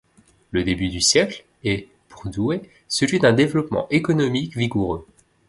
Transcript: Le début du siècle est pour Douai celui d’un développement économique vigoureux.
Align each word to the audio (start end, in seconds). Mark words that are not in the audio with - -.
Le 0.49 0.63
début 0.63 0.89
du 0.89 0.99
siècle 0.99 1.45
est 1.63 1.87
pour 2.09 2.27
Douai 2.31 2.61
celui 2.87 3.19
d’un 3.19 3.33
développement 3.33 3.85
économique 3.91 4.57
vigoureux. 4.57 5.05